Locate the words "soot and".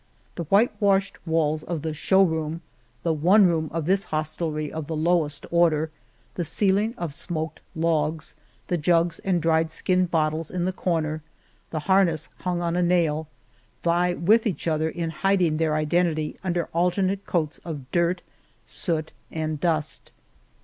18.65-19.59